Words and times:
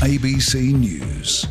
ABC 0.00 0.72
News. 0.72 1.46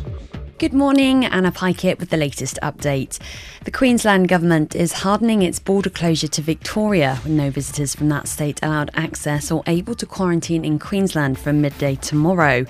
Good 0.58 0.72
morning, 0.72 1.24
Anna 1.24 1.52
Pikett 1.52 2.00
with 2.00 2.10
the 2.10 2.16
latest 2.16 2.58
update. 2.64 3.20
The 3.64 3.70
Queensland 3.70 4.26
Government 4.26 4.74
is 4.74 4.92
hardening 4.92 5.42
its 5.42 5.60
border 5.60 5.88
closure 5.88 6.26
to 6.26 6.42
Victoria 6.42 7.20
with 7.22 7.32
no 7.32 7.50
visitors 7.50 7.94
from 7.94 8.08
that 8.08 8.26
state 8.26 8.58
allowed 8.60 8.90
access 8.94 9.52
or 9.52 9.62
able 9.68 9.94
to 9.94 10.04
quarantine 10.04 10.64
in 10.64 10.80
Queensland 10.80 11.38
from 11.38 11.60
midday 11.60 11.94
tomorrow. 11.94 12.66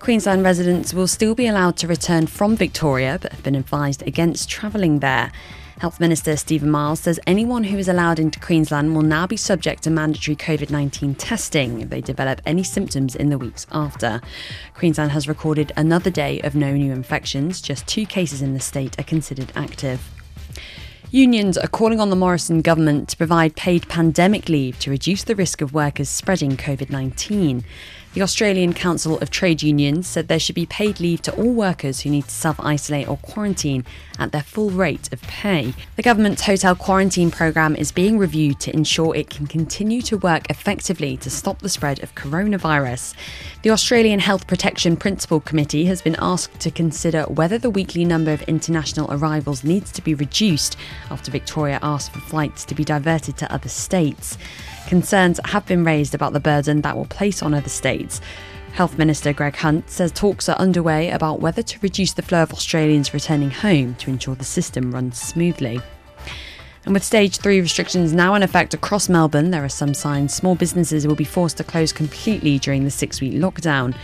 Queensland 0.00 0.44
residents 0.44 0.92
will 0.92 1.08
still 1.08 1.34
be 1.34 1.46
allowed 1.46 1.78
to 1.78 1.86
return 1.86 2.26
from 2.26 2.54
Victoria 2.54 3.18
but 3.22 3.32
have 3.32 3.42
been 3.42 3.54
advised 3.54 4.06
against 4.06 4.50
travelling 4.50 4.98
there. 4.98 5.32
Health 5.82 5.98
Minister 5.98 6.36
Stephen 6.36 6.70
Miles 6.70 7.00
says 7.00 7.18
anyone 7.26 7.64
who 7.64 7.76
is 7.76 7.88
allowed 7.88 8.20
into 8.20 8.38
Queensland 8.38 8.94
will 8.94 9.02
now 9.02 9.26
be 9.26 9.36
subject 9.36 9.82
to 9.82 9.90
mandatory 9.90 10.36
COVID 10.36 10.70
19 10.70 11.16
testing 11.16 11.80
if 11.80 11.90
they 11.90 12.00
develop 12.00 12.40
any 12.46 12.62
symptoms 12.62 13.16
in 13.16 13.30
the 13.30 13.36
weeks 13.36 13.66
after. 13.72 14.20
Queensland 14.74 15.10
has 15.10 15.26
recorded 15.26 15.72
another 15.76 16.08
day 16.08 16.40
of 16.42 16.54
no 16.54 16.72
new 16.72 16.92
infections, 16.92 17.60
just 17.60 17.84
two 17.88 18.06
cases 18.06 18.42
in 18.42 18.54
the 18.54 18.60
state 18.60 18.96
are 19.00 19.02
considered 19.02 19.50
active. 19.56 20.08
Unions 21.10 21.58
are 21.58 21.66
calling 21.66 21.98
on 21.98 22.10
the 22.10 22.16
Morrison 22.16 22.62
government 22.62 23.08
to 23.08 23.16
provide 23.16 23.56
paid 23.56 23.88
pandemic 23.88 24.48
leave 24.48 24.78
to 24.78 24.88
reduce 24.88 25.24
the 25.24 25.34
risk 25.34 25.60
of 25.60 25.74
workers 25.74 26.08
spreading 26.08 26.56
COVID 26.56 26.90
19. 26.90 27.64
The 28.14 28.20
Australian 28.20 28.74
Council 28.74 29.18
of 29.20 29.30
Trade 29.30 29.62
Unions 29.62 30.06
said 30.06 30.28
there 30.28 30.38
should 30.38 30.54
be 30.54 30.66
paid 30.66 31.00
leave 31.00 31.22
to 31.22 31.34
all 31.34 31.54
workers 31.54 32.00
who 32.00 32.10
need 32.10 32.24
to 32.24 32.30
self 32.30 32.60
isolate 32.60 33.08
or 33.08 33.16
quarantine 33.16 33.86
at 34.18 34.32
their 34.32 34.42
full 34.42 34.68
rate 34.68 35.10
of 35.14 35.22
pay. 35.22 35.72
The 35.96 36.02
government's 36.02 36.42
hotel 36.42 36.74
quarantine 36.74 37.30
programme 37.30 37.74
is 37.74 37.90
being 37.90 38.18
reviewed 38.18 38.60
to 38.60 38.74
ensure 38.74 39.16
it 39.16 39.30
can 39.30 39.46
continue 39.46 40.02
to 40.02 40.18
work 40.18 40.50
effectively 40.50 41.16
to 41.16 41.30
stop 41.30 41.60
the 41.60 41.70
spread 41.70 42.02
of 42.02 42.14
coronavirus. 42.14 43.14
The 43.62 43.70
Australian 43.70 44.20
Health 44.20 44.46
Protection 44.46 44.94
Principal 44.98 45.40
Committee 45.40 45.86
has 45.86 46.02
been 46.02 46.16
asked 46.18 46.60
to 46.60 46.70
consider 46.70 47.22
whether 47.22 47.56
the 47.56 47.70
weekly 47.70 48.04
number 48.04 48.32
of 48.32 48.42
international 48.42 49.10
arrivals 49.10 49.64
needs 49.64 49.90
to 49.92 50.02
be 50.02 50.12
reduced 50.12 50.76
after 51.10 51.30
Victoria 51.30 51.78
asked 51.82 52.12
for 52.12 52.20
flights 52.20 52.66
to 52.66 52.74
be 52.74 52.84
diverted 52.84 53.38
to 53.38 53.50
other 53.50 53.70
states. 53.70 54.36
Concerns 54.88 55.40
have 55.46 55.64
been 55.64 55.84
raised 55.84 56.14
about 56.14 56.34
the 56.34 56.40
burden 56.40 56.82
that 56.82 56.96
will 56.96 57.06
place 57.06 57.42
on 57.42 57.54
other 57.54 57.68
states. 57.68 58.01
Health 58.72 58.96
Minister 58.96 59.32
Greg 59.32 59.56
Hunt 59.56 59.90
says 59.90 60.10
talks 60.12 60.48
are 60.48 60.56
underway 60.56 61.10
about 61.10 61.40
whether 61.40 61.62
to 61.62 61.78
reduce 61.82 62.14
the 62.14 62.22
flow 62.22 62.42
of 62.42 62.52
Australians 62.52 63.12
returning 63.12 63.50
home 63.50 63.94
to 63.96 64.10
ensure 64.10 64.34
the 64.34 64.44
system 64.44 64.92
runs 64.92 65.20
smoothly. 65.20 65.80
And 66.84 66.94
with 66.94 67.04
stage 67.04 67.36
three 67.36 67.60
restrictions 67.60 68.12
now 68.12 68.34
in 68.34 68.42
effect 68.42 68.74
across 68.74 69.08
Melbourne, 69.08 69.50
there 69.50 69.64
are 69.64 69.68
some 69.68 69.94
signs 69.94 70.34
small 70.34 70.54
businesses 70.54 71.06
will 71.06 71.14
be 71.14 71.22
forced 71.22 71.58
to 71.58 71.64
close 71.64 71.92
completely 71.92 72.58
during 72.58 72.84
the 72.84 72.90
six 72.90 73.20
week 73.20 73.34
lockdown. 73.34 73.94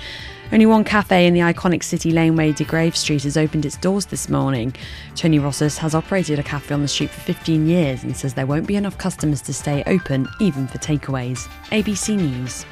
Only 0.52 0.64
one 0.64 0.84
cafe 0.84 1.26
in 1.26 1.34
the 1.34 1.40
iconic 1.40 1.82
city 1.82 2.10
laneway 2.10 2.52
Degraves 2.52 3.00
Street 3.00 3.24
has 3.24 3.36
opened 3.36 3.66
its 3.66 3.76
doors 3.76 4.06
this 4.06 4.28
morning. 4.28 4.74
Tony 5.14 5.38
Rosses 5.38 5.76
has 5.78 5.94
operated 5.94 6.38
a 6.38 6.42
cafe 6.42 6.72
on 6.72 6.80
the 6.80 6.88
street 6.88 7.10
for 7.10 7.20
15 7.20 7.66
years 7.66 8.02
and 8.02 8.16
says 8.16 8.32
there 8.32 8.46
won't 8.46 8.66
be 8.66 8.76
enough 8.76 8.96
customers 8.96 9.42
to 9.42 9.52
stay 9.52 9.82
open, 9.86 10.26
even 10.40 10.66
for 10.66 10.78
takeaways. 10.78 11.46
ABC 11.70 12.16
News. 12.16 12.64